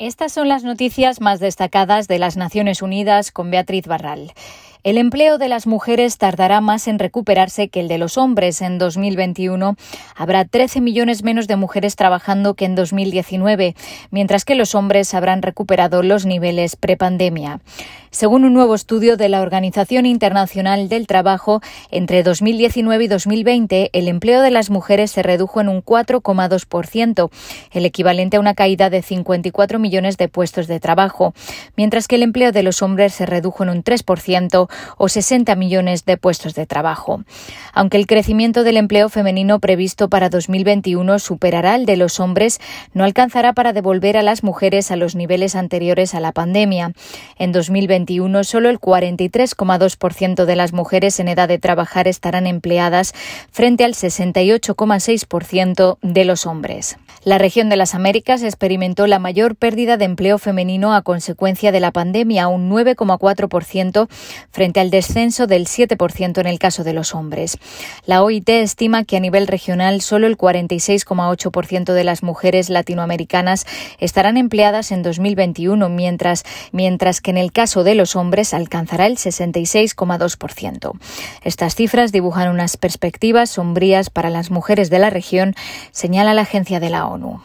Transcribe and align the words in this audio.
Estas 0.00 0.32
son 0.32 0.48
las 0.48 0.64
noticias 0.64 1.20
más 1.20 1.40
destacadas 1.40 2.08
de 2.08 2.18
las 2.18 2.38
Naciones 2.38 2.80
Unidas 2.80 3.30
con 3.30 3.50
Beatriz 3.50 3.86
Barral. 3.86 4.32
El 4.82 4.96
empleo 4.96 5.36
de 5.36 5.48
las 5.48 5.66
mujeres 5.66 6.16
tardará 6.16 6.62
más 6.62 6.88
en 6.88 6.98
recuperarse 6.98 7.68
que 7.68 7.80
el 7.80 7.88
de 7.88 7.98
los 7.98 8.16
hombres. 8.16 8.62
En 8.62 8.78
2021 8.78 9.76
habrá 10.16 10.46
13 10.46 10.80
millones 10.80 11.22
menos 11.22 11.46
de 11.46 11.56
mujeres 11.56 11.96
trabajando 11.96 12.54
que 12.54 12.64
en 12.64 12.74
2019, 12.74 13.74
mientras 14.10 14.46
que 14.46 14.54
los 14.54 14.74
hombres 14.74 15.12
habrán 15.12 15.42
recuperado 15.42 16.02
los 16.02 16.24
niveles 16.24 16.76
prepandemia. 16.76 17.60
Según 18.12 18.44
un 18.44 18.54
nuevo 18.54 18.74
estudio 18.74 19.16
de 19.16 19.28
la 19.28 19.40
Organización 19.40 20.04
Internacional 20.04 20.88
del 20.88 21.06
Trabajo, 21.06 21.60
entre 21.92 22.24
2019 22.24 23.04
y 23.04 23.08
2020 23.08 23.90
el 23.92 24.08
empleo 24.08 24.42
de 24.42 24.50
las 24.50 24.68
mujeres 24.68 25.12
se 25.12 25.22
redujo 25.22 25.60
en 25.60 25.68
un 25.68 25.84
4,2%, 25.84 27.30
el 27.70 27.86
equivalente 27.86 28.36
a 28.36 28.40
una 28.40 28.54
caída 28.54 28.90
de 28.90 29.02
54 29.02 29.78
millones 29.78 30.16
de 30.16 30.28
puestos 30.28 30.66
de 30.66 30.80
trabajo, 30.80 31.34
mientras 31.76 32.08
que 32.08 32.16
el 32.16 32.24
empleo 32.24 32.50
de 32.50 32.64
los 32.64 32.82
hombres 32.82 33.14
se 33.14 33.26
redujo 33.26 33.62
en 33.62 33.70
un 33.70 33.84
3% 33.84 34.68
o 34.98 35.08
60 35.08 35.54
millones 35.54 36.04
de 36.04 36.16
puestos 36.16 36.54
de 36.54 36.66
trabajo. 36.66 37.22
Aunque 37.72 37.96
el 37.96 38.06
crecimiento 38.06 38.64
del 38.64 38.76
empleo 38.76 39.08
femenino 39.08 39.60
previsto 39.60 40.08
para 40.08 40.28
2021 40.28 41.18
superará 41.18 41.76
el 41.76 41.86
de 41.86 41.96
los 41.96 42.20
hombres, 42.20 42.60
no 42.92 43.04
alcanzará 43.04 43.52
para 43.52 43.72
devolver 43.72 44.16
a 44.16 44.22
las 44.22 44.42
mujeres 44.42 44.90
a 44.90 44.96
los 44.96 45.14
niveles 45.14 45.54
anteriores 45.54 46.14
a 46.14 46.20
la 46.20 46.32
pandemia. 46.32 46.92
En 47.38 47.52
2020 47.52 48.00
solo 48.42 48.68
el 48.68 48.80
43,2% 48.80 50.44
de 50.44 50.56
las 50.56 50.72
mujeres 50.72 51.20
en 51.20 51.28
edad 51.28 51.46
de 51.48 51.58
trabajar 51.58 52.08
estarán 52.08 52.46
empleadas 52.46 53.14
frente 53.50 53.84
al 53.84 53.94
68,6% 53.94 55.98
de 56.02 56.24
los 56.24 56.46
hombres. 56.46 56.96
La 57.22 57.38
región 57.38 57.68
de 57.68 57.76
las 57.76 57.94
Américas 57.94 58.42
experimentó 58.42 59.06
la 59.06 59.18
mayor 59.18 59.54
pérdida 59.54 59.98
de 59.98 60.06
empleo 60.06 60.38
femenino 60.38 60.94
a 60.94 61.02
consecuencia 61.02 61.70
de 61.70 61.80
la 61.80 61.92
pandemia, 61.92 62.48
un 62.48 62.70
9,4% 62.70 64.08
frente 64.60 64.78
al 64.78 64.90
descenso 64.90 65.46
del 65.46 65.66
7% 65.66 66.38
en 66.38 66.46
el 66.46 66.58
caso 66.58 66.84
de 66.84 66.92
los 66.92 67.14
hombres. 67.14 67.56
La 68.04 68.22
OIT 68.22 68.46
estima 68.50 69.04
que 69.04 69.16
a 69.16 69.20
nivel 69.20 69.46
regional 69.46 70.02
solo 70.02 70.26
el 70.26 70.36
46,8% 70.36 71.94
de 71.94 72.04
las 72.04 72.22
mujeres 72.22 72.68
latinoamericanas 72.68 73.64
estarán 74.00 74.36
empleadas 74.36 74.92
en 74.92 75.02
2021, 75.02 75.88
mientras, 75.88 76.44
mientras 76.72 77.22
que 77.22 77.30
en 77.30 77.38
el 77.38 77.52
caso 77.52 77.84
de 77.84 77.94
los 77.94 78.16
hombres 78.16 78.52
alcanzará 78.52 79.06
el 79.06 79.16
66,2%. 79.16 80.92
Estas 81.42 81.74
cifras 81.74 82.12
dibujan 82.12 82.50
unas 82.50 82.76
perspectivas 82.76 83.48
sombrías 83.48 84.10
para 84.10 84.28
las 84.28 84.50
mujeres 84.50 84.90
de 84.90 84.98
la 84.98 85.08
región, 85.08 85.54
señala 85.90 86.34
la 86.34 86.42
agencia 86.42 86.80
de 86.80 86.90
la 86.90 87.06
ONU. 87.06 87.40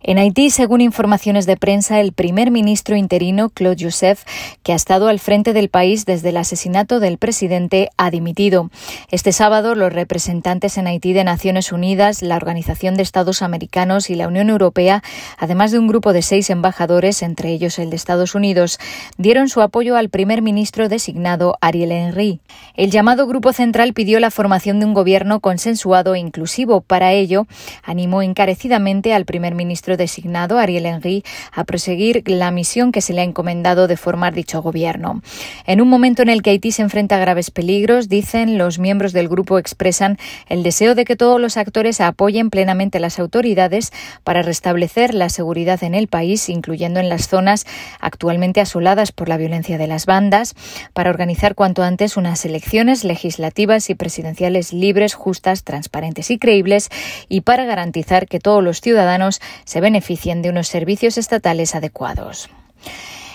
En 0.00 0.18
Haití, 0.18 0.50
según 0.50 0.80
informaciones 0.80 1.44
de 1.44 1.56
prensa, 1.56 2.00
el 2.00 2.12
primer 2.12 2.50
ministro 2.50 2.96
interino, 2.96 3.50
Claude 3.50 3.84
Joseph, 3.84 4.22
que 4.62 4.72
ha 4.72 4.76
estado 4.76 5.08
al 5.08 5.18
frente 5.18 5.52
del 5.52 5.68
país 5.68 6.06
desde 6.06 6.28
el 6.28 6.36
asesinato 6.36 7.00
del 7.00 7.18
presidente, 7.18 7.90
ha 7.96 8.10
dimitido. 8.10 8.70
Este 9.10 9.32
sábado, 9.32 9.74
los 9.74 9.92
representantes 9.92 10.78
en 10.78 10.86
Haití 10.86 11.12
de 11.12 11.24
Naciones 11.24 11.72
Unidas, 11.72 12.22
la 12.22 12.36
Organización 12.36 12.94
de 12.94 13.02
Estados 13.02 13.42
Americanos 13.42 14.08
y 14.08 14.14
la 14.14 14.28
Unión 14.28 14.50
Europea, 14.50 15.02
además 15.36 15.72
de 15.72 15.80
un 15.80 15.88
grupo 15.88 16.12
de 16.12 16.22
seis 16.22 16.48
embajadores, 16.50 17.22
entre 17.22 17.50
ellos 17.50 17.78
el 17.78 17.90
de 17.90 17.96
Estados 17.96 18.34
Unidos, 18.34 18.78
dieron 19.16 19.48
su 19.48 19.60
apoyo 19.62 19.96
al 19.96 20.10
primer 20.10 20.42
ministro 20.42 20.88
designado, 20.88 21.58
Ariel 21.60 21.92
Henry. 21.92 22.40
El 22.74 22.90
llamado 22.90 23.26
Grupo 23.26 23.52
Central 23.52 23.92
pidió 23.94 24.20
la 24.20 24.30
formación 24.30 24.78
de 24.78 24.86
un 24.86 24.94
gobierno 24.94 25.40
consensuado 25.40 26.14
e 26.14 26.20
inclusivo. 26.20 26.80
Para 26.80 27.12
ello, 27.12 27.46
animó 27.82 28.22
encarecidamente 28.22 29.12
al 29.12 29.24
primer 29.24 29.54
ministro 29.54 29.87
designado, 29.96 30.58
Ariel 30.58 30.86
Henry, 30.86 31.24
a 31.52 31.64
proseguir 31.64 32.22
la 32.26 32.50
misión 32.50 32.92
que 32.92 33.00
se 33.00 33.12
le 33.12 33.22
ha 33.22 33.24
encomendado 33.24 33.88
de 33.88 33.96
formar 33.96 34.34
dicho 34.34 34.62
gobierno. 34.62 35.22
En 35.66 35.80
un 35.80 35.88
momento 35.88 36.22
en 36.22 36.28
el 36.28 36.42
que 36.42 36.50
Haití 36.50 36.72
se 36.72 36.82
enfrenta 36.82 37.16
a 37.16 37.20
graves 37.20 37.50
peligros, 37.50 38.08
dicen 38.08 38.58
los 38.58 38.78
miembros 38.78 39.12
del 39.12 39.28
grupo 39.28 39.58
expresan 39.58 40.18
el 40.48 40.62
deseo 40.62 40.94
de 40.94 41.04
que 41.04 41.16
todos 41.16 41.40
los 41.40 41.56
actores 41.56 42.00
apoyen 42.00 42.50
plenamente 42.50 43.00
las 43.00 43.18
autoridades 43.18 43.92
para 44.24 44.42
restablecer 44.42 45.14
la 45.14 45.28
seguridad 45.28 45.82
en 45.82 45.94
el 45.94 46.08
país, 46.08 46.48
incluyendo 46.48 47.00
en 47.00 47.08
las 47.08 47.28
zonas 47.28 47.66
actualmente 48.00 48.60
asoladas 48.60 49.12
por 49.12 49.28
la 49.28 49.36
violencia 49.36 49.78
de 49.78 49.86
las 49.86 50.06
bandas, 50.06 50.54
para 50.92 51.10
organizar 51.10 51.54
cuanto 51.54 51.82
antes 51.82 52.16
unas 52.16 52.44
elecciones 52.44 53.04
legislativas 53.04 53.90
y 53.90 53.94
presidenciales 53.94 54.72
libres, 54.72 55.14
justas, 55.14 55.64
transparentes 55.64 56.30
y 56.30 56.38
creíbles, 56.38 56.88
y 57.28 57.42
para 57.42 57.64
garantizar 57.64 58.26
que 58.26 58.40
todos 58.40 58.62
los 58.62 58.80
ciudadanos 58.80 59.40
se 59.64 59.77
beneficien 59.80 60.42
de 60.42 60.50
unos 60.50 60.68
servicios 60.68 61.18
estatales 61.18 61.74
adecuados. 61.74 62.48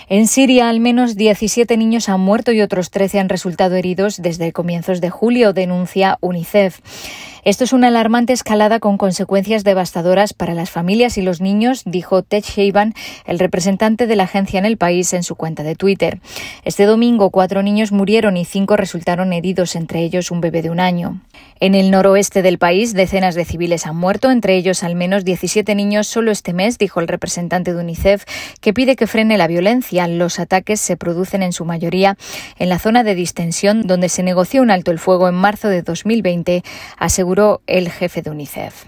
En 0.10 0.28
Siria, 0.28 0.70
al 0.70 0.80
menos 0.80 1.16
17 1.16 1.78
niños 1.78 2.10
han 2.10 2.20
muerto 2.20 2.52
y 2.52 2.62
otros 2.62 2.92
13 2.92 3.20
han 3.20 3.30
resultado 3.30 3.76
heridos 3.76 4.22
desde 4.22 4.52
comienzos 4.52 5.02
de 5.02 5.10
julio, 5.10 5.54
denuncia 5.54 6.18
UNICEF. 6.22 6.80
Esto 7.46 7.66
es 7.66 7.74
una 7.74 7.88
alarmante 7.88 8.32
escalada 8.32 8.80
con 8.80 8.98
consecuencias 8.98 9.66
devastadoras 9.66 10.34
para 10.34 10.54
las 10.54 10.70
familias 10.72 11.18
y 11.18 11.22
los 11.22 11.42
niños, 11.42 11.84
dijo 11.86 12.24
Ted 12.24 12.42
Shaban, 12.42 12.94
el 13.26 13.38
representante 13.38 14.08
de 14.08 14.16
la 14.16 14.24
agencia 14.24 14.60
en 14.60 14.66
el 14.66 14.78
país, 14.78 15.12
en 15.12 15.24
su 15.24 15.36
cuenta 15.36 15.62
de 15.62 15.76
Twitter. 15.76 16.22
Este 16.64 16.86
domingo, 16.86 17.32
cuatro 17.32 17.62
niños 17.62 17.92
murieron 17.92 18.38
y 18.38 18.46
cinco 18.46 18.78
resultaron 18.78 19.34
heridos, 19.34 19.76
entre 19.76 20.04
ellos 20.04 20.32
un 20.32 20.40
bebé 20.40 20.62
de 20.62 20.70
un 20.70 20.80
año. 20.80 21.20
En 21.60 21.76
el 21.76 21.92
noroeste 21.92 22.42
del 22.42 22.58
país, 22.58 22.94
decenas 22.94 23.36
de 23.36 23.44
civiles 23.44 23.86
han 23.88 23.98
muerto, 23.98 24.32
entre 24.32 24.56
ellos 24.56 24.84
al 24.84 24.96
menos 24.96 25.26
17 25.26 25.76
niños 25.76 26.08
solo 26.08 26.32
este 26.32 26.54
mes, 26.54 26.78
dijo 26.78 27.02
el 27.02 27.10
representante 27.10 27.74
de 27.74 27.80
UNICEF, 27.80 28.24
que 28.62 28.74
pide 28.74 28.96
que 28.96 29.08
frene 29.08 29.38
la 29.38 29.48
violencia. 29.48 30.08
Los 30.08 30.40
ataques 30.40 30.80
se 30.80 30.96
producen 30.96 31.44
en 31.44 31.52
su 31.52 31.66
mayoría 31.66 32.18
en 32.58 32.70
la 32.70 32.80
zona 32.80 33.04
de 33.04 33.16
distensión 33.16 33.86
donde 33.86 34.08
se 34.08 34.24
negoció 34.24 34.62
un 34.62 34.72
alto 34.72 34.92
el 34.92 35.00
fuego 35.00 35.28
en 35.28 35.36
marzo 35.36 35.68
de 35.68 35.82
2020, 35.82 36.64
el 37.66 37.90
jefe 37.90 38.22
de 38.22 38.30
UNICEF 38.30 38.86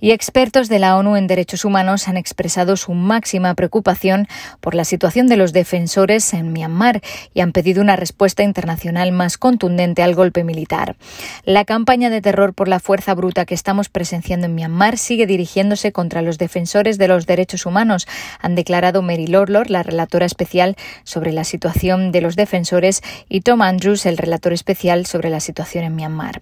y 0.00 0.12
expertos 0.12 0.68
de 0.68 0.78
la 0.78 0.96
ONU 0.96 1.16
en 1.16 1.26
Derechos 1.26 1.64
Humanos 1.64 2.08
han 2.08 2.16
expresado 2.16 2.76
su 2.76 2.92
máxima 2.94 3.54
preocupación 3.54 4.28
por 4.60 4.74
la 4.74 4.84
situación 4.84 5.26
de 5.26 5.36
los 5.36 5.52
defensores 5.52 6.32
en 6.34 6.52
Myanmar 6.52 7.00
y 7.34 7.40
han 7.40 7.52
pedido 7.52 7.82
una 7.82 7.96
respuesta 7.96 8.42
internacional 8.42 9.12
más 9.12 9.38
contundente 9.38 10.02
al 10.02 10.14
golpe 10.14 10.44
militar. 10.44 10.96
La 11.44 11.64
campaña 11.64 12.10
de 12.10 12.20
terror 12.20 12.54
por 12.54 12.68
la 12.68 12.80
fuerza 12.80 13.14
bruta 13.14 13.44
que 13.44 13.54
estamos 13.54 13.88
presenciando 13.88 14.46
en 14.46 14.54
Myanmar 14.54 14.98
sigue 14.98 15.26
dirigiéndose 15.26 15.92
contra 15.92 16.22
los 16.22 16.38
defensores 16.38 16.98
de 16.98 17.08
los 17.08 17.26
derechos 17.26 17.66
humanos, 17.66 18.08
han 18.40 18.54
declarado 18.54 19.02
Mary 19.02 19.26
Lorlor, 19.26 19.70
la 19.70 19.82
relatora 19.82 20.26
especial 20.26 20.76
sobre 21.04 21.32
la 21.32 21.44
situación 21.44 22.12
de 22.12 22.20
los 22.20 22.36
defensores, 22.36 23.02
y 23.28 23.42
Tom 23.42 23.62
Andrews, 23.62 24.06
el 24.06 24.16
relator 24.16 24.52
especial 24.52 25.06
sobre 25.06 25.30
la 25.30 25.40
situación 25.40 25.84
en 25.84 25.94
Myanmar. 25.94 26.40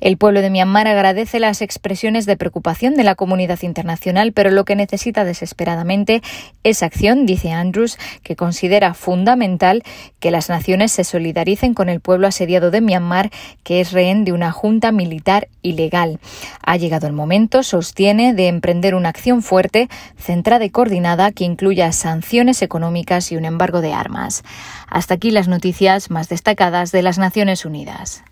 El 0.00 0.16
pueblo 0.16 0.40
de 0.40 0.50
Myanmar 0.50 0.88
agradece 0.88 1.40
las 1.40 1.62
expresiones 1.62 2.26
de 2.26 2.36
preocupación 2.36 2.95
de 2.96 3.04
la 3.04 3.14
comunidad 3.14 3.62
internacional, 3.62 4.32
pero 4.32 4.50
lo 4.50 4.64
que 4.64 4.76
necesita 4.76 5.24
desesperadamente 5.24 6.22
es 6.64 6.82
acción, 6.82 7.26
dice 7.26 7.52
Andrews, 7.52 7.98
que 8.22 8.36
considera 8.36 8.94
fundamental 8.94 9.82
que 10.18 10.30
las 10.30 10.48
naciones 10.48 10.92
se 10.92 11.04
solidaricen 11.04 11.74
con 11.74 11.88
el 11.88 12.00
pueblo 12.00 12.26
asediado 12.26 12.70
de 12.70 12.80
Myanmar, 12.80 13.30
que 13.62 13.80
es 13.80 13.92
rehén 13.92 14.24
de 14.24 14.32
una 14.32 14.52
junta 14.52 14.92
militar 14.92 15.48
ilegal. 15.62 16.18
Ha 16.64 16.76
llegado 16.76 17.06
el 17.06 17.12
momento, 17.12 17.62
sostiene, 17.62 18.34
de 18.34 18.48
emprender 18.48 18.94
una 18.94 19.08
acción 19.08 19.42
fuerte, 19.42 19.88
centrada 20.16 20.64
y 20.64 20.70
coordinada 20.70 21.32
que 21.32 21.44
incluya 21.44 21.92
sanciones 21.92 22.62
económicas 22.62 23.30
y 23.32 23.36
un 23.36 23.44
embargo 23.44 23.80
de 23.80 23.92
armas. 23.92 24.42
Hasta 24.88 25.14
aquí 25.14 25.30
las 25.30 25.48
noticias 25.48 26.10
más 26.10 26.28
destacadas 26.28 26.92
de 26.92 27.02
las 27.02 27.18
Naciones 27.18 27.64
Unidas. 27.64 28.24